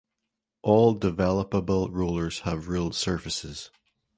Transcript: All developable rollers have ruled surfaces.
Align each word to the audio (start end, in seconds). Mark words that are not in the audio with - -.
All 0.63 0.99
developable 0.99 1.91
rollers 1.93 2.39
have 2.39 2.67
ruled 2.69 2.95
surfaces. 2.95 3.69